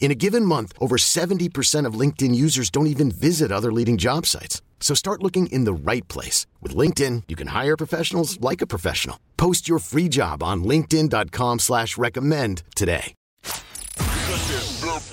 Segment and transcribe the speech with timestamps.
[0.00, 4.24] In a given month, over 70% of LinkedIn users don't even visit other leading job
[4.24, 4.62] sites.
[4.80, 6.46] So start looking in the right place.
[6.62, 9.18] With LinkedIn, you can hire professionals like a professional.
[9.36, 13.14] Post your free job on linkedin.com slash recommend today.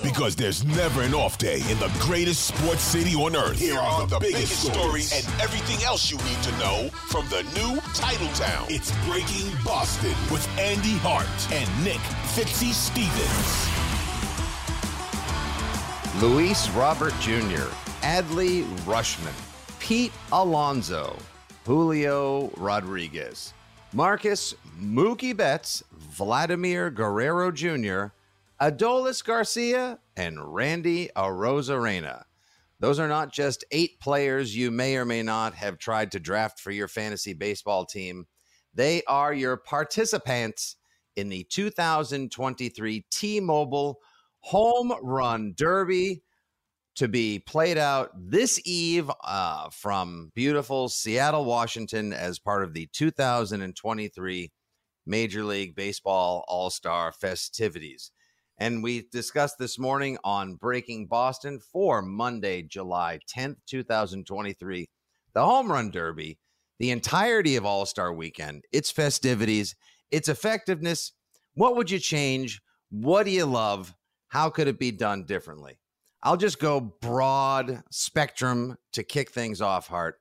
[0.01, 3.59] Because there's never an off day in the greatest sports city on earth.
[3.59, 7.79] Here are the, biggest stories and everything else you need to know from the new
[7.93, 8.67] title town.
[8.69, 12.01] It's Breaking Boston with Andy Hart and Nick
[12.35, 13.74] Fitzy Stevens.
[16.21, 17.67] Luis Robert Jr.,
[18.01, 19.33] Adley Rutschman,
[19.79, 21.17] Pete Alonso,
[21.65, 23.53] Julio Rodriguez,
[23.91, 28.13] Marcus Mookie Betts, Vladimir Guerrero Jr.,
[28.61, 32.23] Adolis Garcia, and Randy Arozarena.
[32.79, 36.61] Those are not just eight players you may or may not have tried to draft
[36.61, 38.25] for your fantasy baseball team.
[38.73, 40.77] They are your participants
[41.17, 43.99] in the 2023 T Mobile
[44.49, 46.21] Home Run Derby
[46.97, 52.87] to be played out this eve uh, from beautiful Seattle, Washington, as part of the
[52.93, 54.51] 2023
[55.07, 58.11] Major League Baseball All Star festivities.
[58.59, 64.87] And we discussed this morning on Breaking Boston for Monday, July 10th, 2023,
[65.33, 66.37] the Home Run Derby,
[66.77, 69.75] the entirety of All Star weekend, its festivities,
[70.11, 71.13] its effectiveness.
[71.55, 72.61] What would you change?
[72.91, 73.95] What do you love?
[74.35, 75.79] How could it be done differently?
[76.21, 80.19] I'll just go broad spectrum to kick things off, Hart.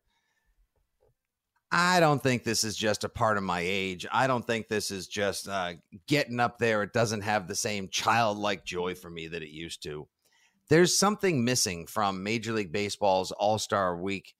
[1.73, 4.07] I don't think this is just a part of my age.
[4.13, 5.73] I don't think this is just uh,
[6.07, 6.85] getting up there.
[6.85, 10.07] It doesn't have the same childlike joy for me that it used to.
[10.69, 14.37] There's something missing from Major League Baseball's All Star Week.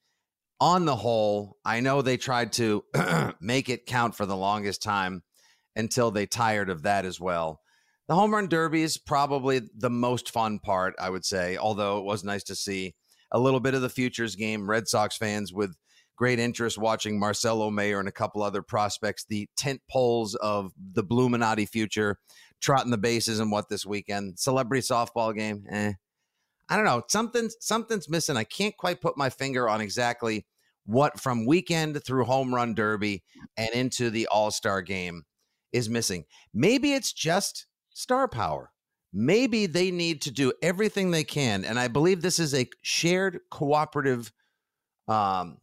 [0.61, 2.85] On the whole, I know they tried to
[3.41, 5.25] make it count for the longest time
[5.75, 7.61] until they tired of that as well.
[8.09, 12.05] The home run derby is probably the most fun part, I would say, although it
[12.05, 12.95] was nice to see
[13.33, 14.69] a little bit of the futures game.
[14.69, 15.75] Red Sox fans with
[16.17, 21.03] great interest watching Marcelo Mayer and a couple other prospects, the tent poles of the
[21.03, 22.19] Bluminati future,
[22.61, 24.39] trotting the bases and what this weekend.
[24.39, 25.93] Celebrity softball game, eh.
[26.69, 27.03] I don't know.
[27.09, 28.37] Something's something's missing.
[28.37, 30.47] I can't quite put my finger on exactly
[30.87, 33.23] what from weekend through home run derby
[33.57, 35.23] and into the all-star game
[35.73, 36.25] is missing.
[36.53, 38.71] Maybe it's just star power.
[39.13, 41.65] Maybe they need to do everything they can.
[41.65, 44.33] And I believe this is a shared cooperative
[45.09, 45.59] um,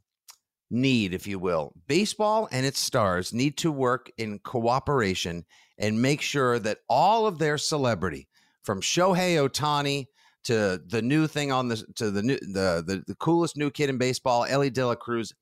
[0.69, 1.74] need, if you will.
[1.88, 5.46] Baseball and its stars need to work in cooperation
[5.78, 8.28] and make sure that all of their celebrity,
[8.63, 10.06] from Shohei Ohtani
[10.44, 13.90] to the new thing on the to the new the the, the coolest new kid
[13.90, 15.34] in baseball, Elly De La Cruz,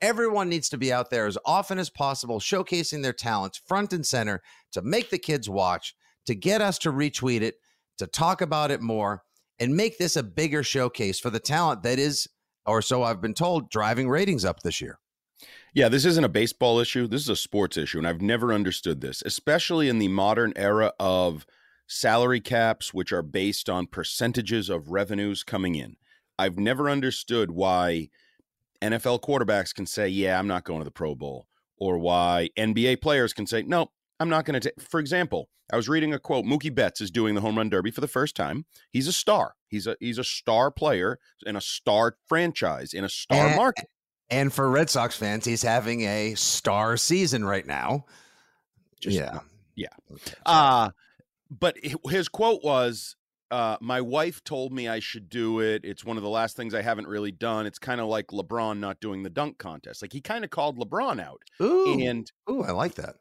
[0.00, 4.06] everyone needs to be out there as often as possible, showcasing their talents front and
[4.06, 4.42] center
[4.72, 5.94] to make the kids watch
[6.28, 7.56] to get us to retweet it,
[7.96, 9.22] to talk about it more,
[9.58, 12.28] and make this a bigger showcase for the talent that is,
[12.66, 14.98] or so I've been told, driving ratings up this year.
[15.72, 17.06] Yeah, this isn't a baseball issue.
[17.06, 17.96] This is a sports issue.
[17.96, 21.46] And I've never understood this, especially in the modern era of
[21.86, 25.96] salary caps, which are based on percentages of revenues coming in.
[26.38, 28.10] I've never understood why
[28.82, 33.00] NFL quarterbacks can say, Yeah, I'm not going to the Pro Bowl, or why NBA
[33.00, 36.18] players can say, No, I'm not going to take, for example, I was reading a
[36.18, 36.44] quote.
[36.44, 38.64] Mookie Betts is doing the home run derby for the first time.
[38.90, 39.54] He's a star.
[39.68, 43.88] He's a he's a star player in a star franchise in a star and, market.
[44.30, 48.06] And for Red Sox fans, he's having a star season right now.
[49.00, 49.40] Just, yeah,
[49.76, 49.88] yeah.
[50.46, 50.90] Uh
[51.50, 51.76] but
[52.08, 53.16] his quote was,
[53.50, 55.82] uh, "My wife told me I should do it.
[55.84, 57.64] It's one of the last things I haven't really done.
[57.66, 60.02] It's kind of like LeBron not doing the dunk contest.
[60.02, 61.40] Like he kind of called LeBron out.
[61.62, 63.16] Ooh, and ooh, I like that.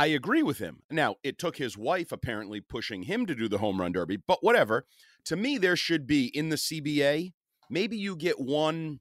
[0.00, 0.82] I agree with him.
[0.90, 4.42] Now, it took his wife apparently pushing him to do the home run derby, but
[4.42, 4.86] whatever.
[5.26, 7.34] To me, there should be in the CBA,
[7.68, 9.00] maybe you get one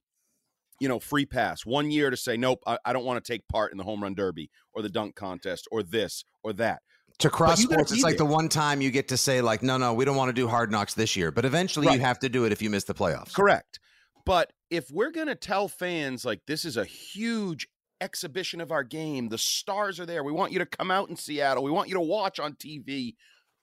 [0.81, 3.48] you know, free pass one year to say, nope, I, I don't want to take
[3.48, 6.81] part in the home run derby or the dunk contest or this or that.
[7.19, 8.25] To cross sports, it's like there.
[8.25, 10.48] the one time you get to say, like, no, no, we don't want to do
[10.48, 11.31] hard knocks this year.
[11.31, 11.96] But eventually right.
[11.96, 13.34] you have to do it if you miss the playoffs.
[13.34, 13.80] Correct.
[14.25, 17.68] But if we're going to tell fans, like, this is a huge
[18.01, 20.24] exhibition of our game, the stars are there.
[20.24, 21.63] We want you to come out in Seattle.
[21.63, 23.16] We want you to watch on TV.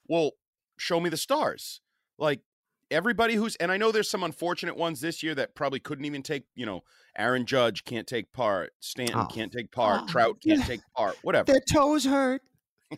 [0.08, 0.32] Well,
[0.78, 1.80] show me the stars.
[2.18, 2.40] Like,
[2.90, 6.22] everybody who's and I know there's some unfortunate ones this year that probably couldn't even
[6.22, 6.82] take, you know,
[7.18, 9.26] Aaron Judge can't take part, Stanton oh.
[9.26, 10.06] can't take part, oh.
[10.06, 11.46] Trout can't take part, whatever.
[11.46, 12.42] Their toes hurt.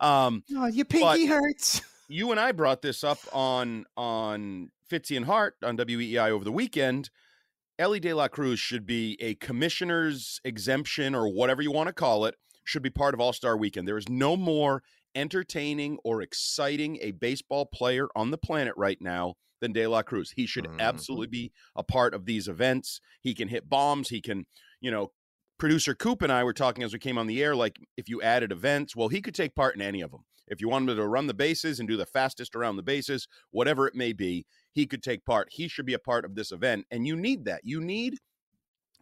[0.00, 1.82] um oh, your pinky hurts.
[2.10, 6.50] You and I brought this up on on Fitzy and Hart on WEEI over the
[6.50, 7.10] weekend.
[7.78, 12.24] Elly De La Cruz should be a commissioner's exemption or whatever you want to call
[12.24, 12.34] it,
[12.64, 13.86] should be part of All Star Weekend.
[13.86, 14.82] There is no more
[15.14, 20.32] entertaining or exciting a baseball player on the planet right now than De La Cruz.
[20.32, 20.80] He should mm-hmm.
[20.80, 23.00] absolutely be a part of these events.
[23.20, 24.08] He can hit bombs.
[24.08, 24.46] He can,
[24.80, 25.12] you know,
[25.58, 28.20] producer Coop and I were talking as we came on the air, like if you
[28.22, 30.24] added events, well, he could take part in any of them.
[30.46, 33.86] If you wanted to run the bases and do the fastest around the bases, whatever
[33.86, 35.48] it may be, he could take part.
[35.50, 36.86] He should be a part of this event.
[36.90, 37.62] And you need that.
[37.64, 38.18] You need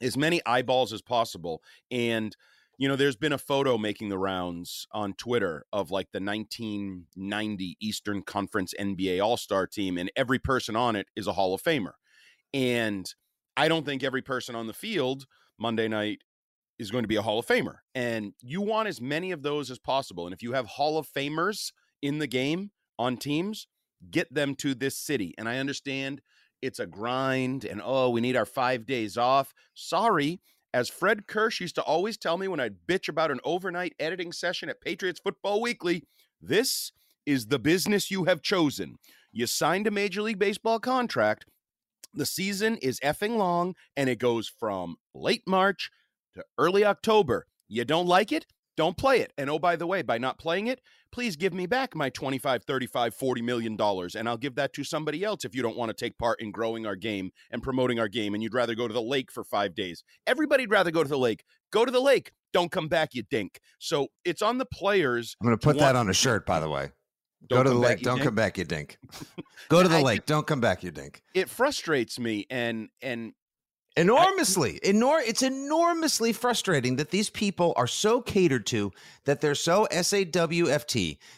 [0.00, 1.62] as many eyeballs as possible.
[1.90, 2.36] And
[2.78, 7.76] you know, there's been a photo making the rounds on Twitter of like the 1990
[7.80, 11.62] Eastern Conference NBA All Star team, and every person on it is a Hall of
[11.62, 11.92] Famer.
[12.52, 13.12] And
[13.56, 15.26] I don't think every person on the field
[15.58, 16.20] Monday night
[16.78, 17.76] is going to be a Hall of Famer.
[17.94, 20.26] And you want as many of those as possible.
[20.26, 21.72] And if you have Hall of Famers
[22.02, 23.66] in the game on teams,
[24.10, 25.34] get them to this city.
[25.38, 26.20] And I understand
[26.62, 29.52] it's a grind and oh, we need our five days off.
[29.74, 30.40] Sorry
[30.76, 34.30] as Fred Kirsch used to always tell me when I'd bitch about an overnight editing
[34.30, 36.02] session at Patriots Football Weekly,
[36.38, 36.92] this
[37.24, 38.96] is the business you have chosen.
[39.32, 41.46] You signed a Major League Baseball contract.
[42.12, 45.90] The season is effing long and it goes from late March
[46.34, 47.46] to early October.
[47.68, 48.44] You don't like it?
[48.76, 49.32] Don't play it.
[49.38, 50.80] And oh, by the way, by not playing it,
[51.10, 54.84] please give me back my 25, 35, 40 million dollars and I'll give that to
[54.84, 57.98] somebody else if you don't want to take part in growing our game and promoting
[57.98, 60.04] our game and you'd rather go to the lake for 5 days.
[60.26, 61.44] Everybody'd rather go to the lake.
[61.72, 62.32] Go to the lake.
[62.52, 63.60] Don't come back, you dink.
[63.78, 65.36] So, it's on the players.
[65.40, 66.90] I'm going to put that on a shirt by the way.
[67.48, 68.02] Don't go to the lake.
[68.02, 68.24] Don't dink.
[68.24, 68.98] come back, you dink.
[69.68, 70.26] Go to the I, lake.
[70.26, 71.22] Don't come back, you dink.
[71.34, 73.32] It frustrates me, and and
[73.96, 74.78] enormously.
[74.84, 78.92] Enor- it's enormously frustrating that these people are so catered to
[79.24, 80.32] that they're so sawft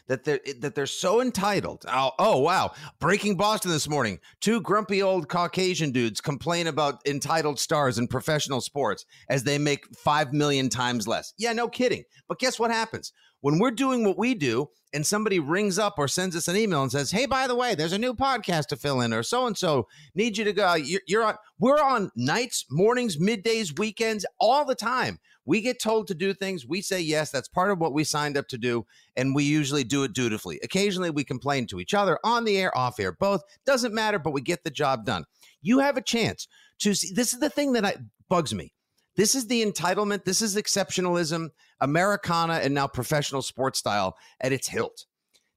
[0.06, 1.84] that they're that they're so entitled.
[1.88, 2.72] Oh, oh wow.
[2.98, 4.18] Breaking boston this morning.
[4.40, 9.86] Two grumpy old caucasian dudes complain about entitled stars in professional sports as they make
[9.96, 11.34] five million times less.
[11.38, 12.04] Yeah no kidding.
[12.28, 16.08] But guess what happens when we're doing what we do and somebody rings up or
[16.08, 18.76] sends us an email and says, "Hey, by the way, there's a new podcast to
[18.76, 21.34] fill in, or so and so need you to go," you're, on.
[21.58, 25.18] We're on nights, mornings, middays, weekends, all the time.
[25.44, 26.66] We get told to do things.
[26.66, 27.30] We say yes.
[27.30, 28.86] That's part of what we signed up to do,
[29.16, 30.58] and we usually do it dutifully.
[30.62, 34.32] Occasionally, we complain to each other on the air, off air, both doesn't matter, but
[34.32, 35.24] we get the job done.
[35.62, 36.48] You have a chance
[36.80, 37.12] to see.
[37.12, 37.96] This is the thing that I,
[38.28, 38.72] bugs me.
[39.18, 40.24] This is the entitlement.
[40.24, 41.48] This is exceptionalism,
[41.80, 45.06] Americana, and now professional sports style at its hilt.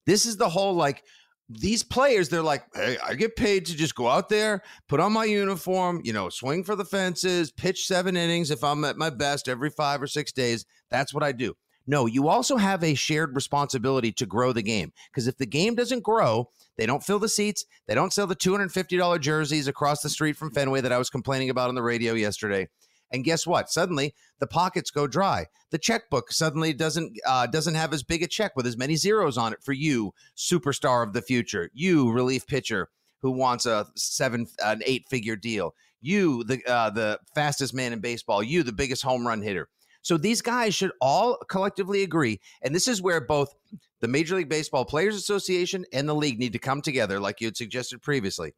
[0.07, 1.03] This is the whole like
[1.47, 5.13] these players, they're like, hey, I get paid to just go out there, put on
[5.13, 9.11] my uniform, you know, swing for the fences, pitch seven innings if I'm at my
[9.11, 10.65] best every five or six days.
[10.89, 11.53] That's what I do.
[11.85, 15.75] No, you also have a shared responsibility to grow the game because if the game
[15.75, 20.09] doesn't grow, they don't fill the seats, they don't sell the $250 jerseys across the
[20.09, 22.67] street from Fenway that I was complaining about on the radio yesterday.
[23.11, 23.69] And guess what?
[23.69, 25.47] Suddenly the pockets go dry.
[25.71, 29.37] The checkbook suddenly doesn't uh, doesn't have as big a check with as many zeros
[29.37, 31.69] on it for you, superstar of the future.
[31.73, 32.89] You relief pitcher
[33.21, 35.75] who wants a seven an eight figure deal.
[36.01, 38.41] You the uh, the fastest man in baseball.
[38.41, 39.69] You the biggest home run hitter.
[40.03, 43.53] So these guys should all collectively agree, and this is where both
[43.99, 47.47] the Major League Baseball Players Association and the league need to come together, like you
[47.47, 48.53] had suggested previously.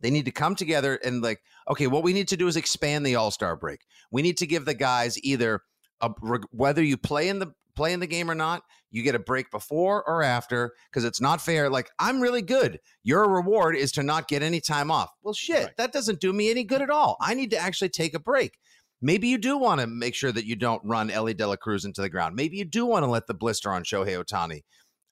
[0.00, 3.04] They need to come together and like, okay, what we need to do is expand
[3.04, 3.80] the All Star break.
[4.10, 5.60] We need to give the guys either
[6.00, 6.10] a,
[6.50, 9.50] whether you play in the play in the game or not, you get a break
[9.52, 11.70] before or after because it's not fair.
[11.70, 12.80] Like I'm really good.
[13.04, 15.10] Your reward is to not get any time off.
[15.22, 15.76] Well, shit, right.
[15.76, 17.16] that doesn't do me any good at all.
[17.20, 18.58] I need to actually take a break.
[19.00, 21.84] Maybe you do want to make sure that you don't run Elly De La Cruz
[21.84, 22.34] into the ground.
[22.34, 24.62] Maybe you do want to let the blister on Shohei Ohtani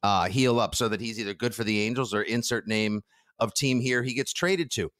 [0.03, 3.03] uh, heal up so that he's either good for the Angels or insert name
[3.39, 4.91] of team here he gets traded to.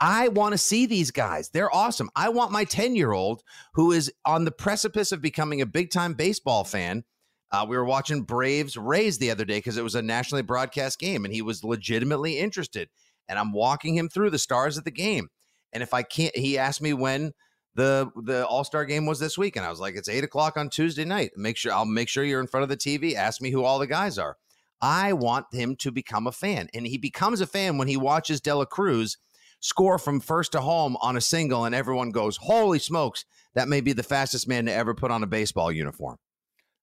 [0.00, 1.48] I want to see these guys.
[1.48, 2.10] They're awesome.
[2.14, 3.42] I want my 10 year old
[3.74, 7.04] who is on the precipice of becoming a big time baseball fan.
[7.50, 10.98] Uh, we were watching Braves Rays the other day because it was a nationally broadcast
[10.98, 12.88] game and he was legitimately interested.
[13.28, 15.28] And I'm walking him through the stars of the game.
[15.72, 17.32] And if I can't, he asked me when
[17.76, 20.56] the the All Star game was this week, and I was like, it's eight o'clock
[20.56, 21.32] on Tuesday night.
[21.36, 23.14] Make sure I'll make sure you're in front of the TV.
[23.14, 24.36] Ask me who all the guys are.
[24.80, 28.40] I want him to become a fan, and he becomes a fan when he watches
[28.40, 29.16] De La Cruz
[29.60, 33.24] score from first to home on a single, and everyone goes, "Holy smokes!
[33.54, 36.18] That may be the fastest man to ever put on a baseball uniform."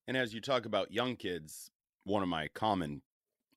[0.07, 1.71] And as you talk about young kids,
[2.03, 3.01] one of my common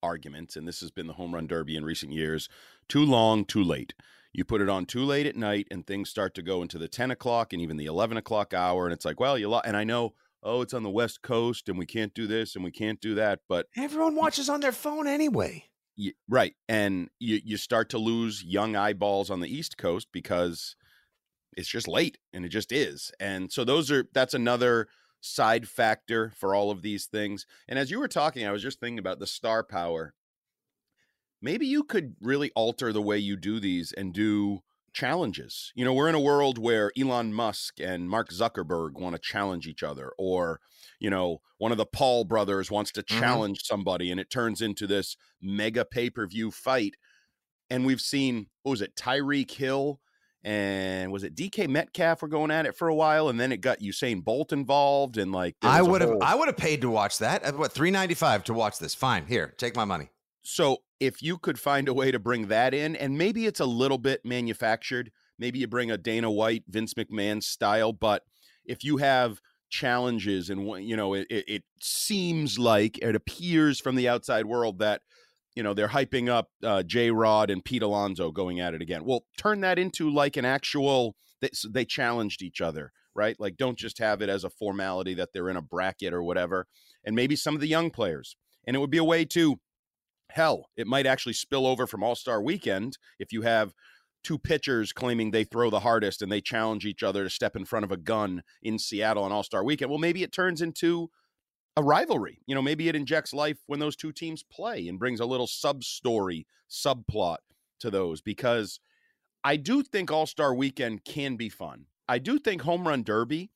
[0.03, 2.49] arguments, and this has been the home run derby in recent years
[2.89, 3.95] too long, too late.
[4.33, 6.89] You put it on too late at night, and things start to go into the
[6.89, 8.85] 10 o'clock and even the 11 o'clock hour.
[8.85, 9.63] And it's like, well, you, lo-.
[9.65, 10.13] and I know,
[10.43, 13.15] oh, it's on the West Coast, and we can't do this and we can't do
[13.15, 13.41] that.
[13.49, 15.65] But everyone watches on their phone anyway.
[15.97, 16.55] You, right.
[16.69, 20.77] And you, you start to lose young eyeballs on the East Coast because
[21.57, 23.11] it's just late and it just is.
[23.19, 24.89] And so those are, that's another
[25.21, 27.47] side factor for all of these things.
[27.67, 30.15] And as you were talking, I was just thinking about the star power.
[31.41, 34.61] Maybe you could really alter the way you do these and do
[34.97, 35.73] challenges.
[35.77, 39.67] You know, we're in a world where Elon Musk and Mark Zuckerberg want to challenge
[39.67, 40.59] each other, or,
[40.99, 43.21] you know, one of the Paul brothers wants to mm-hmm.
[43.21, 43.75] challenge mm-hmm.
[43.75, 46.95] somebody, and it turns into this mega pay per view fight.
[47.69, 50.01] And we've seen, what was it, Tyreek Hill
[50.47, 53.61] and was it DK Metcalf were going at it for a while, and then it
[53.61, 56.23] got Usain Bolt involved, and like I would have, whole...
[56.23, 57.57] I would have paid to watch that.
[57.59, 58.95] What three ninety five to watch this?
[58.95, 60.09] Fine, here, take my money.
[60.43, 63.67] So if you could find a way to bring that in, and maybe it's a
[63.67, 68.23] little bit manufactured, maybe you bring a Dana White, Vince McMahon style, but
[68.65, 74.09] if you have challenges and you know it, it seems like it appears from the
[74.09, 75.03] outside world that
[75.57, 79.05] you know they're hyping up uh, J Rod and Pete Alonso going at it again.
[79.05, 81.17] Well, turn that into like an actual.
[81.41, 83.37] They, they challenged each other, right?
[83.39, 86.67] Like, don't just have it as a formality that they're in a bracket or whatever.
[87.05, 88.37] And maybe some of the young players,
[88.67, 89.61] and it would be a way to.
[90.31, 93.75] Hell, it might actually spill over from All Star Weekend if you have
[94.23, 97.65] two pitchers claiming they throw the hardest and they challenge each other to step in
[97.65, 99.91] front of a gun in Seattle on All Star Weekend.
[99.91, 101.11] Well, maybe it turns into
[101.77, 102.41] a rivalry.
[102.47, 105.47] You know, maybe it injects life when those two teams play and brings a little
[105.47, 107.39] sub story, subplot
[107.81, 108.81] to those because
[109.45, 111.87] I do think All Star weekend can be fun.
[112.09, 113.51] I do think Home Run Derby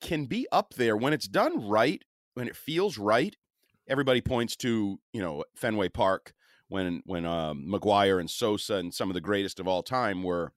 [0.00, 2.02] can be up there when it's done right,
[2.34, 3.36] when it feels right.
[3.88, 6.32] Everybody points to, you know, Fenway Park
[6.68, 10.52] when when um, McGwire and Sosa and some of the greatest of all time were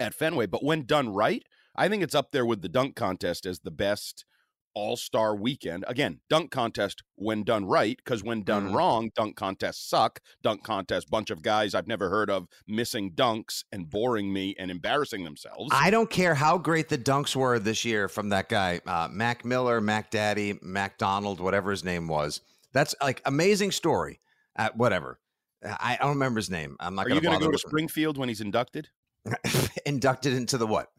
[0.00, 0.46] at Fenway.
[0.46, 1.44] But when done right,
[1.76, 4.24] I think it's up there with the dunk contest as the best
[4.74, 5.84] all star weekend.
[5.86, 8.76] Again, dunk contest when done right, because when done mm-hmm.
[8.76, 10.20] wrong, dunk contests suck.
[10.42, 14.70] Dunk contest, bunch of guys I've never heard of missing dunks and boring me and
[14.70, 15.70] embarrassing themselves.
[15.72, 19.44] I don't care how great the dunks were this year from that guy, uh, Mac
[19.44, 22.40] Miller, Mac Daddy, MacDonald, whatever his name was.
[22.72, 24.20] That's like amazing story.
[24.56, 25.18] Uh, whatever.
[25.64, 26.76] I, don't remember his name.
[26.78, 27.06] I'm not.
[27.06, 28.88] Are you going to go to Springfield when he's inducted?
[29.86, 30.90] inducted into the what?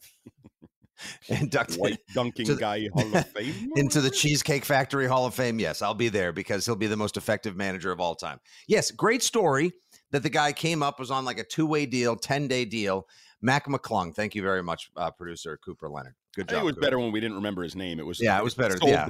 [1.28, 5.60] inducted white dunking to, guy Hall of Fame into the Cheesecake Factory Hall of Fame.
[5.60, 8.40] Yes, I'll be there because he'll be the most effective manager of all time.
[8.68, 9.74] Yes, great story
[10.12, 13.08] that the guy came up was on like a two way deal, ten day deal.
[13.42, 16.16] Mac McClung, thank you very much, uh, producer Cooper Leonard.
[16.36, 16.64] Good job.
[16.64, 18.00] It was better when we didn't remember his name.
[18.00, 18.78] It was yeah, it was better.
[18.82, 19.10] Yeah,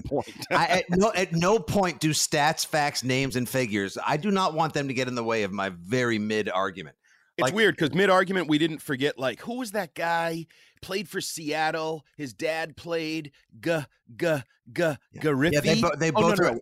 [0.51, 3.97] I, at no at no point do stats, facts, names, and figures.
[4.05, 6.95] I do not want them to get in the way of my very mid argument.
[7.37, 10.45] It's like, weird because mid argument we didn't forget like who was that guy
[10.81, 12.05] played for Seattle.
[12.17, 13.77] His dad played g
[14.15, 14.35] g
[14.71, 15.55] g Griffey.
[15.55, 16.39] Yeah, they, bo- they oh, both.
[16.39, 16.59] No, no.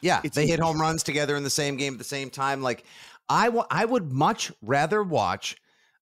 [0.00, 2.62] Yeah, it's they hit home runs together in the same game at the same time.
[2.62, 2.84] Like
[3.28, 5.56] I, w- I would much rather watch.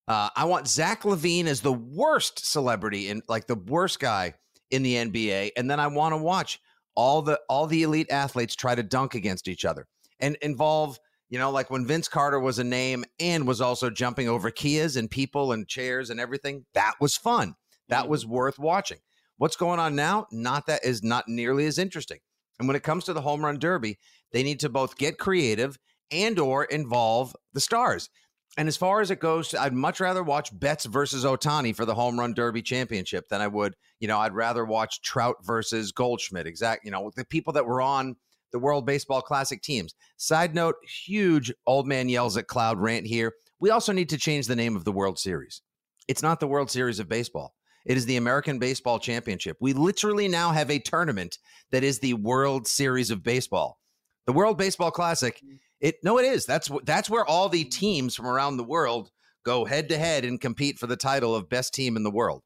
[0.09, 4.35] Uh, I want Zach LaVine as the worst celebrity in like the worst guy
[4.71, 6.59] in the NBA, and then I want to watch
[6.95, 9.87] all the all the elite athletes try to dunk against each other
[10.19, 10.99] and involve
[11.33, 14.99] you know, like when Vince Carter was a name and was also jumping over Kias
[14.99, 17.55] and people and chairs and everything, that was fun.
[17.89, 18.11] That mm-hmm.
[18.11, 18.99] was worth watching.
[19.39, 20.27] What's going on now?
[20.31, 22.19] Not that is not nearly as interesting.
[22.59, 23.99] And when it comes to the home run derby,
[24.33, 25.79] they need to both get creative
[26.11, 28.11] and or involve the stars.
[28.59, 31.95] And as far as it goes, I'd much rather watch Betts versus Ohtani for the
[31.95, 36.47] home run derby championship than I would, you know, I'd rather watch Trout versus Goldschmidt.
[36.47, 38.17] Exact, you know, the people that were on
[38.53, 39.95] the World Baseball Classic teams.
[40.17, 43.33] Side note, huge old man yells at cloud rant here.
[43.59, 45.63] We also need to change the name of the World Series.
[46.09, 47.55] It's not the World Series of Baseball.
[47.85, 49.57] It is the American Baseball Championship.
[49.61, 51.39] We literally now have a tournament
[51.71, 53.79] that is the World Series of Baseball.
[54.27, 55.41] The World Baseball Classic,
[55.81, 56.47] it no it is.
[56.47, 59.11] That's that's where all the teams from around the world
[59.45, 62.43] go head to head and compete for the title of best team in the world.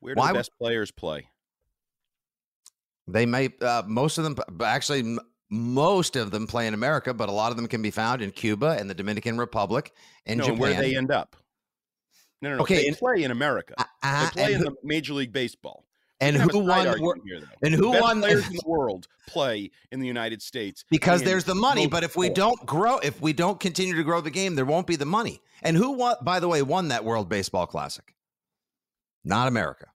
[0.00, 1.28] Where do Why, the best players play?
[3.06, 5.18] They may uh, most of them actually
[5.50, 8.30] most of them play in America, but a lot of them can be found in
[8.30, 9.92] Cuba and the Dominican Republic
[10.26, 10.58] and no, Japan.
[10.60, 11.36] Where they end up?
[12.40, 12.62] No, no, no.
[12.62, 13.74] Okay, they and- play in America.
[14.02, 15.84] Uh, They play in who, the Major League Baseball.
[16.20, 16.66] and We can have who won?
[16.84, 17.66] the argument wor- here, though.
[17.66, 18.20] and who won?
[18.20, 21.86] Players in the world play in the United States because there's the money.
[21.86, 24.86] But if we don't grow, if we don't continue to grow the game, there won't
[24.86, 25.40] be the money.
[25.62, 26.16] And who won?
[26.22, 28.14] By the way, won that World Baseball Classic?
[29.24, 29.88] Not America.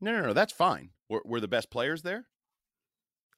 [0.00, 0.90] no, no, no, that's fine.
[1.08, 2.26] Were, were the best players there?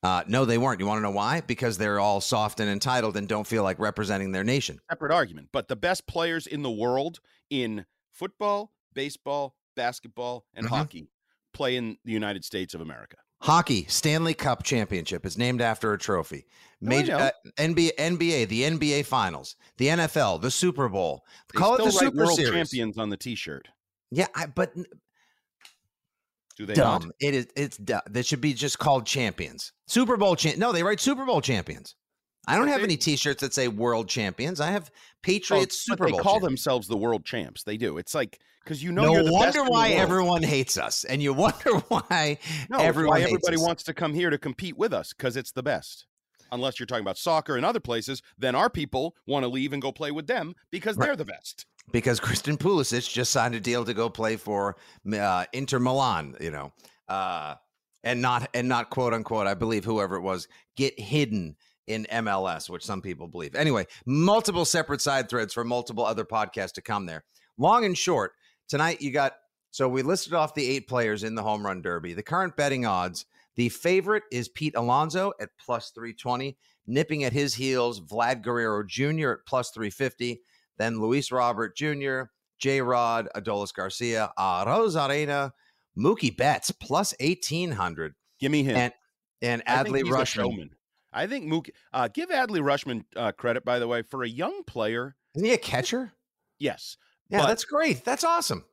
[0.02, 0.80] Uh, no, they weren't.
[0.80, 1.42] You want to know why?
[1.42, 4.78] Because they're all soft and entitled and don't feel like representing their nation.
[4.90, 5.49] Separate argument.
[5.52, 10.71] But the best players in the world in football, baseball, basketball, and Mhm.
[10.71, 11.11] hockey
[11.52, 13.16] play in the United States of America.
[13.42, 16.47] Hockey Stanley Cup Championship is named after a trophy.
[16.80, 17.19] Major know.
[17.19, 21.25] uh, NBA, NBA, the NBA Finals, the NFL, the Super Bowl.
[21.52, 22.52] They Call it the Super World Series.
[22.52, 23.69] Champions on the T-shirt.
[24.11, 24.75] Yeah, I, but
[26.61, 27.05] Do they dumb.
[27.05, 27.12] not?
[27.21, 27.47] It is.
[27.57, 28.02] It's dumb.
[28.11, 29.73] That should be just called champions.
[29.87, 30.59] Super Bowl champ.
[30.59, 31.95] No, they write Super Bowl champions.
[32.47, 34.61] I don't But have they- any T-shirts that say World Champions.
[34.61, 36.19] I have Oh, Patriots but Super Bowl.
[36.19, 36.50] they call champions.
[36.50, 37.62] themselves the world champs.
[37.62, 37.97] They do.
[37.97, 41.23] It's like because you know no you're the best wonder why everyone hates us, and
[41.23, 42.37] you wonder why
[42.69, 45.62] No, everyone why everybody wants to come here to compete with us because it's the
[45.62, 46.05] best.
[46.52, 49.81] Unless you're talking about soccer and other places, then our people want to leave and
[49.81, 51.07] go play with them because Right.
[51.07, 51.64] they're the best.
[51.92, 54.76] Because Christian Pulisic just signed a deal to go play for
[55.12, 56.72] uh, Inter Milan, you know,
[57.08, 57.54] uh,
[58.04, 61.56] and not and not quote unquote, I believe whoever it was, get hidden
[61.87, 63.54] in MLS, which some people believe.
[63.54, 67.25] Anyway, multiple separate side threads for multiple other podcasts to come there.
[67.58, 68.32] Long and short,
[68.68, 69.34] tonight you got
[69.72, 72.14] so we listed off the eight players in the home run derby.
[72.14, 73.26] The current betting odds.
[73.56, 76.56] The favorite is Pete Alonso at plus 320,
[76.87, 79.32] nipping at his heels Vlad Guerrero Jr.
[79.32, 80.40] at plus 350
[80.80, 82.22] then Luis Robert Jr.,
[82.58, 85.52] J Rod, Adolis Garcia, uh, Rosarena,
[85.99, 88.76] Mookie Betts plus 1800, Give me him.
[88.76, 88.92] and
[89.42, 90.70] and Adley Rutschman.
[91.12, 91.70] I think Mookie.
[91.92, 95.16] Uh, give Adley Rutschman uh, credit, by the way, for a young player.
[95.34, 96.12] Isn't he a catcher?
[96.58, 96.96] Yes,
[97.30, 98.04] Yeah, But- that's great.
[98.04, 98.64] That's awesome.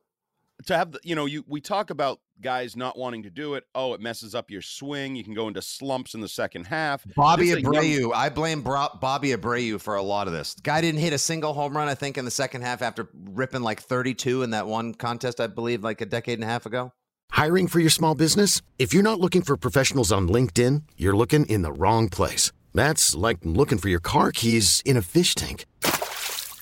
[0.66, 3.66] To have the, you know, you we talk about guys not wanting to do it.
[3.74, 5.16] Oh, it messes up your swing.
[5.16, 7.04] You can go into slumps in the second half.
[7.16, 8.14] Bobby This is a young- Abreu.
[8.14, 10.56] I blame Bro- Bobby Abreu for a lot of this.
[10.64, 13.62] Guy didn't hit a single home run, I think, in the second half after ripping
[13.62, 16.94] like 32 in that one contest, I believe, like a decade and a half ago.
[17.32, 18.62] Hiring for your small business?
[18.80, 22.52] If you're not looking for professionals on LinkedIn, you're looking in the wrong place.
[22.74, 25.66] That's like looking for your car keys in a fish tank.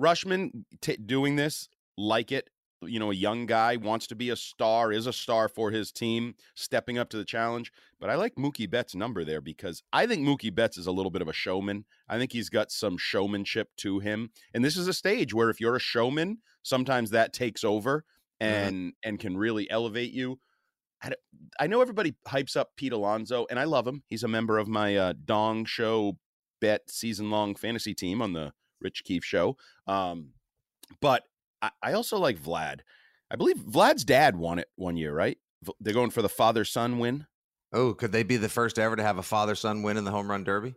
[0.00, 2.48] Rutschman t- doing this like it.
[2.82, 5.92] You know, a young guy wants to be a star, is a star for his
[5.92, 7.70] team, stepping up to the challenge.
[8.00, 11.10] But I like Mookie Betts' number there because I think Mookie Betts is a little
[11.10, 11.84] bit of a showman.
[12.08, 14.30] I think he's got some showmanship to him.
[14.54, 18.04] And this is a stage where if you're a showman, sometimes that takes over
[18.40, 20.38] and and can really elevate you.
[21.58, 24.02] I know everybody hypes up Pete Alonso, and I love him.
[24.06, 26.18] He's a member of my uh, Dong Show
[26.60, 29.56] bet season long fantasy team on the Rich Keefe show.
[29.86, 30.30] Um,
[31.00, 31.24] but
[31.62, 32.80] I, I also like Vlad.
[33.30, 35.38] I believe Vlad's dad won it one year, right?
[35.80, 37.26] They're going for the father son win.
[37.72, 40.10] Oh, could they be the first ever to have a father son win in the
[40.10, 40.74] home run derby?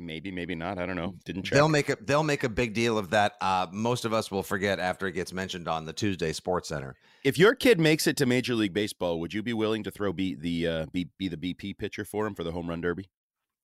[0.00, 0.78] Maybe, maybe not.
[0.78, 1.16] I don't know.
[1.24, 1.54] Didn't check.
[1.54, 3.32] They'll make a they'll make a big deal of that.
[3.40, 6.94] Uh, most of us will forget after it gets mentioned on the Tuesday Sports Center.
[7.24, 10.12] if your kid makes it to Major League Baseball, would you be willing to throw
[10.12, 13.10] be the uh, be be the BP pitcher for him for the home run derby?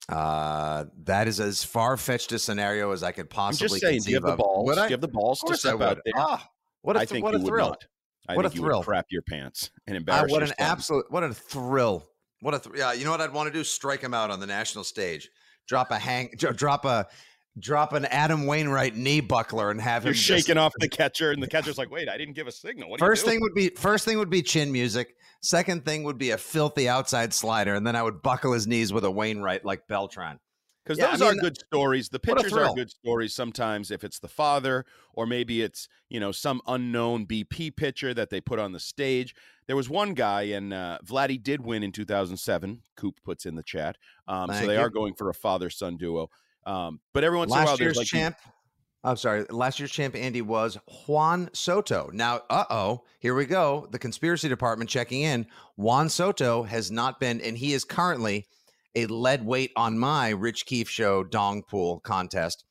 [0.08, 3.68] Uh, that is as far fetched a scenario as I could I'm possibly.
[3.68, 4.02] just saying.
[4.02, 4.66] Do you have the balls?
[4.66, 6.12] Would Do you have the balls to step out there?
[6.16, 6.46] Ah,
[6.82, 7.68] what a I th- think what you a thrill!
[7.68, 7.84] not.
[8.28, 8.78] I What a thrill.
[8.80, 10.56] would crap your pants and Ah, embarrass what an son.
[10.58, 12.06] absolute what a thrill!
[12.40, 12.92] What a th- yeah!
[12.92, 13.64] You know what I'd want to do?
[13.64, 15.30] Strike him out on the national stage.
[15.68, 16.34] Drop a hang.
[16.36, 17.06] Drop a
[17.58, 21.30] drop an Adam Wainwright knee buckler and have You're him just- shaking off the catcher,
[21.30, 23.68] and the catcher's like, "Wait, I didn't give a signal." What First thing would be
[23.70, 25.14] first thing would be chin music.
[25.40, 28.92] Second thing would be a filthy outside slider, and then I would buckle his knees
[28.92, 30.38] with a Wainwright like Beltran.
[30.84, 32.08] because Yeah, I those mean, are good stories.
[32.08, 36.32] The pictures are good stories sometimes if it's the father or maybe it's you know
[36.32, 39.34] some unknown BP pitcher that they put on the stage.
[39.66, 42.82] There was one guy, and uh, Vladdy did win in 2007.
[42.96, 43.96] Coop puts in the chat,
[44.28, 44.80] um, so they you.
[44.80, 46.28] are going for a father son duo.
[46.66, 48.36] Um, but every once in a while, last year's like these- champ.
[49.06, 49.44] I'm sorry.
[49.50, 52.08] Last year's champ, Andy, was Juan Soto.
[52.14, 53.86] Now, uh oh, here we go.
[53.90, 55.46] The conspiracy department checking in.
[55.76, 58.46] Juan Soto has not been, and he is currently
[58.94, 62.64] a lead weight on my Rich Keefe show dong pool contest.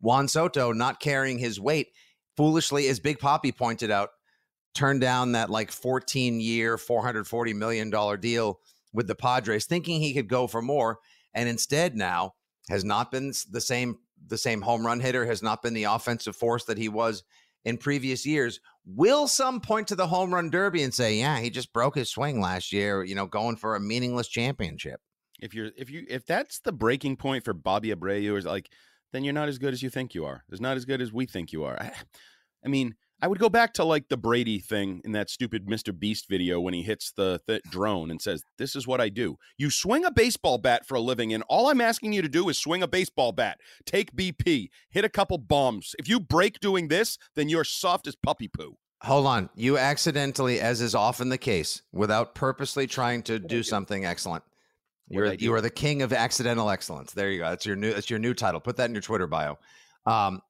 [0.00, 1.88] Juan Soto not carrying his weight,
[2.36, 4.10] foolishly, as Big Poppy pointed out,
[4.74, 8.58] turned down that like 14 year, $440 million deal
[8.92, 10.98] with the Padres, thinking he could go for more.
[11.34, 12.34] And instead now
[12.68, 16.36] has not been the same the same home run hitter, has not been the offensive
[16.36, 17.22] force that he was
[17.64, 18.60] in previous years.
[18.84, 22.10] Will some point to the home run derby and say, yeah, he just broke his
[22.10, 25.00] swing last year, you know, going for a meaningless championship?
[25.38, 28.70] if you're if you if that's the breaking point for Bobby Abreu is like
[29.12, 30.44] then you're not as good as you think you are.
[30.50, 31.80] It's not as good as we think you are.
[31.80, 31.92] I,
[32.64, 35.96] I mean, I would go back to like the Brady thing in that stupid Mr.
[35.96, 39.38] Beast video when he hits the th- drone and says, "This is what I do.
[39.56, 42.48] You swing a baseball bat for a living, and all I'm asking you to do
[42.48, 43.58] is swing a baseball bat.
[43.84, 45.94] Take BP, hit a couple bombs.
[45.98, 49.48] If you break doing this, then you're soft as puppy poo." Hold on.
[49.54, 54.44] You accidentally, as is often the case, without purposely trying to do something excellent.
[55.08, 57.12] You're you are the king of accidental excellence.
[57.12, 57.50] There you go.
[57.50, 58.60] That's your new that's your new title.
[58.60, 59.58] Put that in your Twitter bio.
[60.06, 60.40] Um,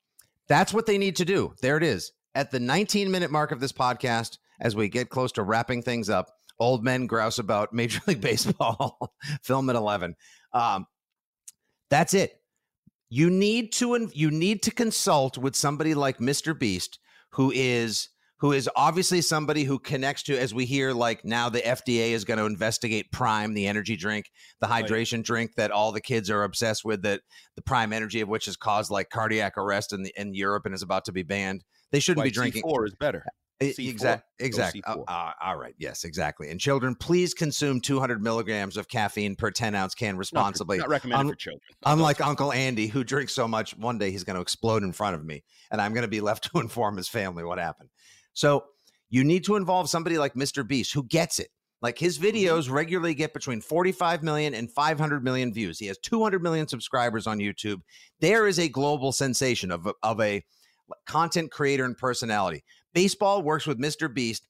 [0.49, 1.55] that's what they need to do.
[1.61, 2.13] There it is.
[2.39, 6.09] At the 19 minute mark of this podcast, as we get close to wrapping things
[6.09, 10.15] up, old men grouse about Major League Baseball film at 11.
[10.53, 10.87] Um,
[11.91, 12.41] that's it.
[13.11, 16.57] You need to you need to consult with somebody like Mr.
[16.57, 17.01] Beast,
[17.33, 21.59] who is who is obviously somebody who connects to, as we hear, like now the
[21.59, 24.27] FDA is going to investigate Prime, the energy drink,
[24.61, 27.21] the hydration drink that all the kids are obsessed with, that
[27.57, 30.75] the Prime energy of which has caused like cardiac arrest in the, in Europe and
[30.75, 31.65] is about to be banned.
[31.93, 32.63] They shouldn't be drinking.
[32.63, 33.25] Four is better.
[33.61, 33.89] C4.
[33.89, 34.47] Exactly.
[34.47, 34.83] Exactly.
[34.87, 35.05] Uh, C4.
[35.09, 35.75] Uh, all right.
[35.79, 36.05] Yes.
[36.05, 36.51] Exactly.
[36.51, 40.79] And children, please consume 200 milligrams of caffeine per 10 ounce can Not- responsibly.
[40.79, 41.61] Not, recommended Un- for children.
[41.87, 45.17] Unlike Uncle Andy, who drinks so much, one day he's going to explode in front
[45.17, 47.91] of me, and I'm going to be left to inform his family what happened.
[48.33, 48.65] So
[49.11, 50.67] you need to involve somebody like Mr.
[50.67, 51.49] Beast who gets it.
[51.81, 52.37] Like his mm-hmm.
[52.37, 55.79] videos regularly get between 45 million and 500 million views.
[55.79, 57.81] He has 200 million subscribers on YouTube.
[58.21, 60.45] There is a global sensation of, of a
[61.07, 62.65] content creator and personality.
[62.95, 64.13] Baseball works with Mr.
[64.13, 64.47] Beast.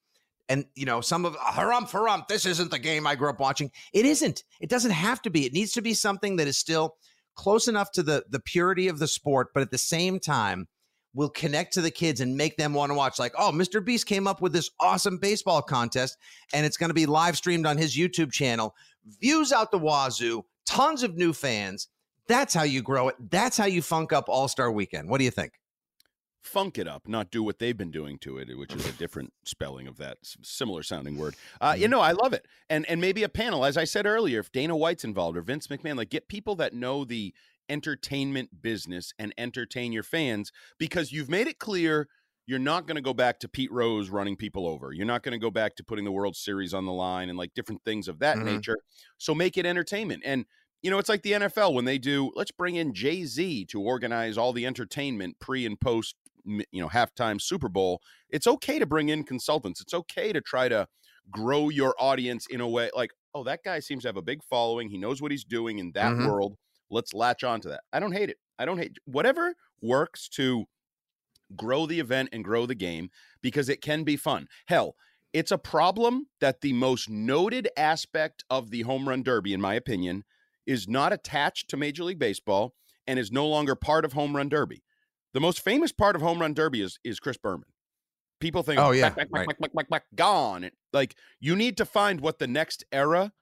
[0.51, 2.27] And you know, some of harumph harumph.
[2.27, 3.71] This isn't the game I grew up watching.
[3.93, 4.45] It isn't.
[4.61, 5.45] It doesn't have to be.
[5.45, 6.97] It needs to be something that is still
[7.35, 10.67] close enough to the the purity of the sport, but at the same time
[11.15, 13.19] will connect to the kids and make them want to watch.
[13.19, 13.85] Like, oh, Mr.
[13.85, 16.17] Beast came up with this awesome baseball contest,
[16.53, 18.75] and it's going to be live streamed on his YouTube channel.
[19.21, 21.89] Views out the wazoo, tons of new fans.
[22.29, 23.17] That's how you grow it.
[23.31, 25.09] That's how you funk up All Star Weekend.
[25.09, 25.53] What do you think?
[26.49, 29.33] Funk it up, not do what they've been doing to it, which is a different
[29.45, 31.37] spelling of that similar sounding word.
[31.61, 31.83] Uh, Mm-hmm.
[31.83, 34.51] you know, I love it, and and maybe a panel, as I said earlier, if
[34.51, 37.35] Dana White's involved or Vince McMahon, like get people that know the
[37.69, 42.09] entertainment business and entertain your fans because you've made it clear.
[42.47, 44.91] You're not going to go back to Pete Rose running people over.
[44.95, 47.37] You're not going to go back to putting the World Series on the line and
[47.37, 48.45] like different things of that Mhm.
[48.45, 48.79] nature.
[49.19, 50.23] So make it entertainment.
[50.25, 50.47] And
[50.81, 53.81] you know, it's like the NFL when they do, let's bring in Jay Z to
[53.83, 58.01] organize all the entertainment pre and post, you know, halftime Super Bowl.
[58.31, 59.81] It's okay to bring in consultants.
[59.81, 60.87] It's okay to try to
[61.31, 64.43] grow your audience in a way like, oh, that guy seems to have a big
[64.43, 64.89] following.
[64.89, 66.27] He knows what he's doing in that Mhm.
[66.27, 66.57] world.
[66.91, 67.83] Let's latch on to that.
[67.93, 68.39] I don't hate it.
[68.59, 70.67] I don't hate whatever works to
[71.57, 73.11] grow the event and grow the game
[73.43, 74.49] because it can be fun.
[74.67, 74.97] Hell,
[75.33, 79.75] it's a problem that the most noted aspect of the home run derby, in my
[79.75, 80.25] opinion,
[80.67, 82.75] is not attached to Major League Baseball
[83.07, 84.83] and is no longer part of home run derby.
[85.35, 87.67] The most famous part of home run derby is is Chris Berman.
[88.41, 89.47] People think, Oh, yeah, back, back, right.
[89.61, 90.65] back, back, back, gone.
[90.65, 93.33] It- like you need to find what the next era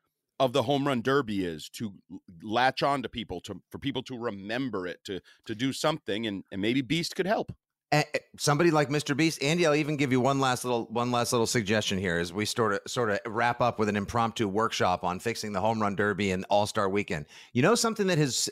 [0.41, 1.95] of the home run derby is to
[2.43, 6.45] latch on to people to for people to remember it to to do something and
[6.51, 7.53] and maybe Beast could help.
[7.93, 8.03] Eh,
[8.37, 9.17] somebody like Mr.
[9.17, 9.65] Beast, Andy.
[9.65, 12.73] I'll even give you one last little one last little suggestion here as we sort
[12.73, 16.33] of sort of wrap up with an impromptu workshop on fixing the home run derby
[16.33, 17.27] and All Star Weekend.
[17.53, 18.51] You know something that has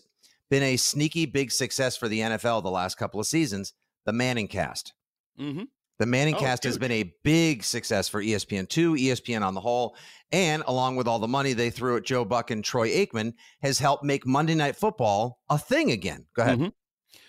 [0.51, 3.73] been a sneaky big success for the NFL the last couple of seasons:
[4.07, 4.93] the Manning Cast.
[5.39, 5.65] Mm-hmm.
[6.01, 9.55] The Manning Oh, Cast has been a big success for E ESPN two, ESPN on
[9.55, 9.97] the whole,
[10.33, 13.79] and along with all the money they threw at Joe Buck and Troy Aikman, has
[13.79, 16.27] helped make Monday Night Football a thing again.
[16.35, 16.59] Go ahead.
[16.59, 16.73] Mhm.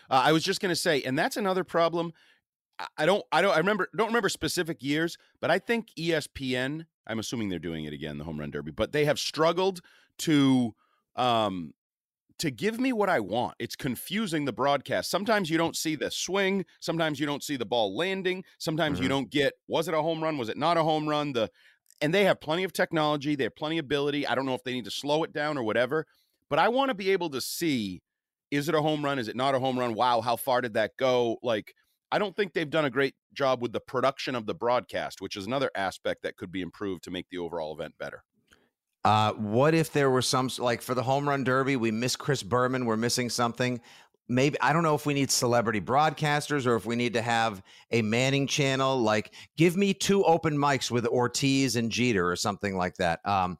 [0.09, 2.11] Uh, I was just going to say, and that's another problem.
[2.97, 6.85] I- don't, I don't, I remember, don't remember specific years, but I think ESPN.
[7.07, 9.81] I'm assuming they're doing it again, the home run derby, but they have struggled
[10.19, 10.73] to,
[11.15, 11.73] um,
[12.39, 13.55] to give me what I want.
[13.59, 15.09] It's confusing the broadcast.
[15.09, 19.03] Sometimes you don't see the swing, sometimes you don't see the ball landing, sometimes mm-hmm.
[19.03, 21.33] you don't get was it a home run, was it not a home run?
[21.33, 21.49] The
[22.01, 24.27] and they have plenty of technology, they have plenty of ability.
[24.27, 26.05] I don't know if they need to slow it down or whatever,
[26.49, 28.01] but I want to be able to see
[28.51, 29.17] is it a home run?
[29.19, 29.95] Is it not a home run?
[29.95, 31.37] Wow, how far did that go?
[31.41, 31.73] Like
[32.11, 35.35] I don't think they've done a great job with the production of the broadcast, which
[35.35, 38.23] is another aspect that could be improved to make the overall event better.
[39.05, 42.41] Uh, what if there were some like for the home run derby, we miss Chris
[42.41, 43.79] Berman, we're missing something.
[44.27, 47.61] Maybe I don't know if we need celebrity broadcasters or if we need to have
[47.91, 48.99] a Manning channel.
[48.99, 53.19] Like, give me two open mics with Ortiz and Jeter or something like that.
[53.27, 53.59] Um,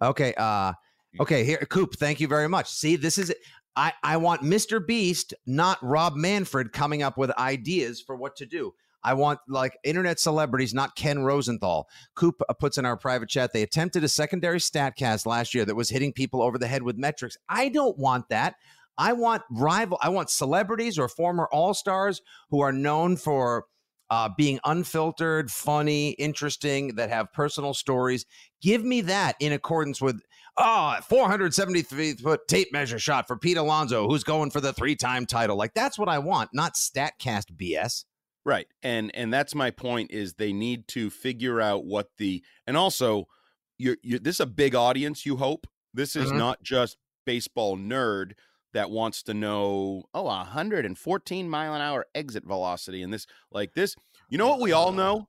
[0.00, 0.74] okay, uh,
[1.18, 1.96] okay, here, Coop.
[1.96, 2.70] Thank you very much.
[2.70, 3.34] See, this is
[3.74, 4.86] I I want Mr.
[4.86, 8.72] Beast, not Rob Manfred, coming up with ideas for what to do.
[9.02, 11.88] I want like internet celebrities, not Ken Rosenthal.
[12.14, 13.52] Coop uh, puts in our private chat.
[13.52, 16.96] They attempted a secondary statcast last year that was hitting people over the head with
[16.96, 17.36] metrics.
[17.48, 18.56] I don't want that.
[18.98, 19.98] I want rival.
[20.02, 23.66] I want celebrities or former all stars who are known for
[24.08, 28.24] uh, being unfiltered, funny, interesting, that have personal stories.
[28.62, 30.20] Give me that in accordance with
[30.56, 35.26] oh, 473 foot tape measure shot for Pete Alonso, who's going for the three time
[35.26, 35.56] title.
[35.56, 38.04] Like that's what I want, not Statcast BS.
[38.46, 38.68] Right.
[38.80, 43.26] And and that's my point is they need to figure out what the and also
[43.76, 45.66] you're, you're this is a big audience, you hope.
[45.92, 46.38] This is mm-hmm.
[46.38, 48.34] not just baseball nerd
[48.72, 53.96] that wants to know, oh, 114 mile an hour exit velocity and this like this.
[54.28, 55.28] You know what we all know?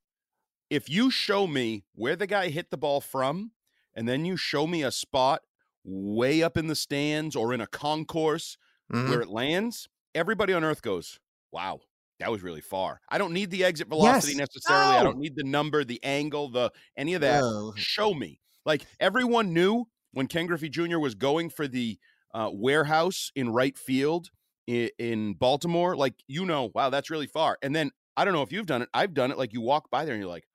[0.69, 3.51] If you show me where the guy hit the ball from,
[3.95, 5.41] and then you show me a spot
[5.83, 8.57] way up in the stands or in a concourse
[8.93, 9.09] mm-hmm.
[9.09, 11.19] where it lands, everybody on earth goes,
[11.51, 11.79] wow,
[12.19, 12.99] that was really far.
[13.09, 14.39] I don't need the exit velocity yes.
[14.39, 14.93] necessarily.
[14.93, 14.99] No.
[14.99, 17.41] I don't need the number, the angle, the any of that.
[17.41, 17.73] No.
[17.75, 18.39] Show me.
[18.65, 20.99] Like everyone knew when Ken Griffey Jr.
[20.99, 21.97] was going for the
[22.33, 24.29] uh, warehouse in right field
[24.65, 25.95] in, in Baltimore.
[25.95, 27.57] Like you know, wow, that's really far.
[27.61, 28.89] And then I don't know if you've done it.
[28.93, 29.37] I've done it.
[29.37, 30.46] Like you walk by there and you're like,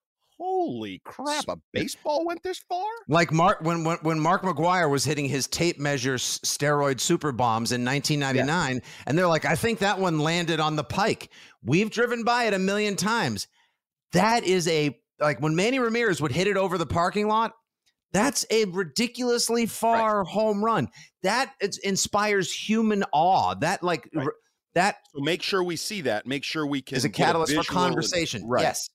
[0.63, 2.87] holy crap, a baseball went this far?
[3.09, 7.73] Like Mark when when, when Mark McGwire was hitting his tape measure steroid super bombs
[7.73, 8.81] in 1999 yeah.
[9.07, 11.31] and they're like I think that one landed on the pike.
[11.65, 13.49] We've driven by it a million times.
[14.13, 17.53] That is a like when Manny Ramirez would hit it over the parking lot,
[18.13, 20.29] that's a ridiculously far right.
[20.29, 20.89] home run.
[21.23, 23.55] That inspires human awe.
[23.55, 24.29] That like right.
[24.75, 26.27] that so make sure we see that.
[26.27, 28.43] Make sure we can is a catalyst a for conversation.
[28.43, 28.63] And, right.
[28.63, 28.91] Yes.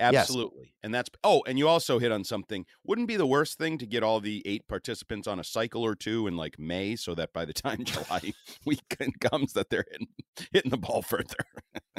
[0.00, 0.64] Absolutely.
[0.64, 0.72] Yes.
[0.82, 2.64] And that's oh, and you also hit on something.
[2.84, 5.94] Wouldn't be the worst thing to get all the eight participants on a cycle or
[5.94, 8.32] two in like May so that by the time July
[8.64, 10.08] weekend comes that they're hitting,
[10.52, 11.36] hitting the ball further.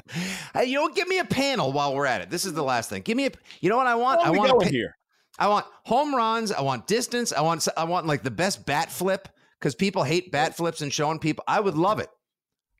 [0.53, 2.29] hey, you know, give me a panel while we're at it.
[2.29, 3.01] This is the last thing.
[3.01, 3.31] Give me a
[3.61, 4.21] you know what I want?
[4.21, 4.95] I want pa- here.
[5.37, 8.91] I want home runs, I want distance, I want I want like the best bat
[8.91, 11.43] flip because people hate bat flips and showing people.
[11.47, 12.09] I would love it.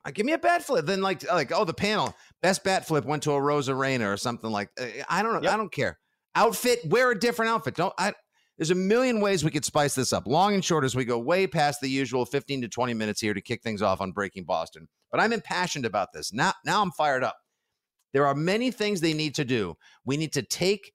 [0.05, 0.85] Uh, give me a bat flip.
[0.85, 4.49] Then like like oh the panel best bat flip went to a Arozarena or something
[4.49, 4.69] like.
[4.79, 5.41] Uh, I don't know.
[5.41, 5.53] Yep.
[5.53, 5.99] I don't care.
[6.35, 6.79] Outfit.
[6.85, 7.75] Wear a different outfit.
[7.75, 7.93] Don't.
[7.97, 8.13] I.
[8.57, 10.27] There's a million ways we could spice this up.
[10.27, 13.33] Long and short as we go way past the usual 15 to 20 minutes here
[13.33, 14.89] to kick things off on Breaking Boston.
[15.11, 16.33] But I'm impassioned about this.
[16.33, 17.37] Now, now I'm fired up.
[18.11, 19.77] There are many things they need to do.
[20.03, 20.91] We need to take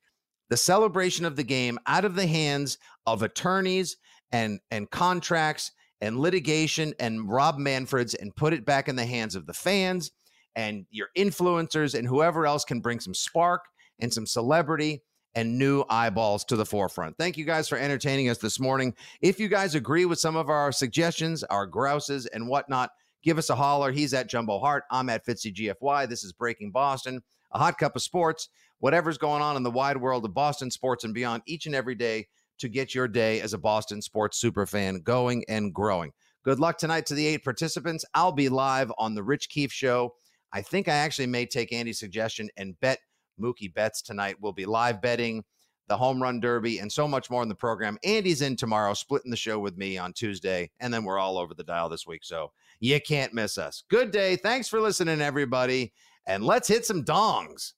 [0.50, 2.76] the celebration of the game out of the hands
[3.06, 3.96] of attorneys
[4.30, 9.34] and and contracts and litigation and Rob Manfreds and put it back in the hands
[9.34, 10.10] of the fans
[10.56, 13.64] and your influencers and whoever else can bring some spark
[14.00, 15.02] and some celebrity
[15.34, 17.16] and new eyeballs to the forefront.
[17.18, 18.94] Thank you guys for entertaining us this morning.
[19.20, 22.90] If you guys agree with some of our suggestions, our grouses and whatnot,
[23.22, 23.90] give us a holler.
[23.90, 24.84] He's at Jumbo Hart.
[24.90, 26.08] I'm at Fitzy GFY.
[26.08, 27.20] This is Breaking Boston,
[27.52, 31.04] a hot cup of sports, whatever's going on in the wide world of Boston sports
[31.04, 34.66] and beyond each and every day to get your day as a Boston sports super
[34.66, 36.12] fan going and growing.
[36.44, 38.04] Good luck tonight to the eight participants.
[38.14, 40.14] I'll be live on the Rich Keefe show.
[40.54, 43.00] I think I actually may take Andy's suggestion and bet
[43.40, 44.36] Mookie Betts tonight.
[44.40, 45.44] We'll be live betting
[45.88, 47.98] the home run derby and so much more in the program.
[48.04, 51.54] Andy's in tomorrow, splitting the show with me on Tuesday, and then we're all over
[51.54, 52.24] the dial this week.
[52.24, 53.82] So you can't miss us.
[53.90, 54.36] Good day.
[54.36, 55.92] Thanks for listening, everybody.
[56.26, 57.72] And let's hit some dongs.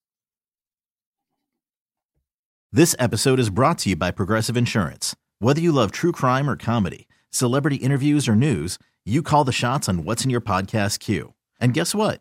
[2.70, 5.16] This episode is brought to you by Progressive Insurance.
[5.38, 9.88] Whether you love true crime or comedy, celebrity interviews or news, you call the shots
[9.88, 11.32] on what's in your podcast queue.
[11.58, 12.20] And guess what?